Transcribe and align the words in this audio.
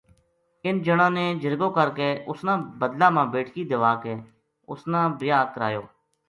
اِنھ 0.65 0.81
جنا 0.85 1.07
نے 1.17 1.25
جرگو 1.41 1.69
کر 1.77 1.89
کے 1.97 2.07
اس 2.29 2.39
کا 2.47 2.55
بدلہ 2.79 3.07
ما 3.15 3.23
بیٹکی 3.33 3.63
دیوا 3.69 3.93
کے 4.03 4.13
اُس 4.69 4.81
نا 4.91 5.01
بیاہ 5.19 5.43
کرایو 5.53 5.83